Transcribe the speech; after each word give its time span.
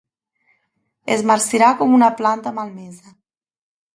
Es 1.15 1.21
marcirà 1.33 1.69
com 1.83 1.93
una 1.99 2.09
planta 2.21 2.57
malmesa. 2.61 3.15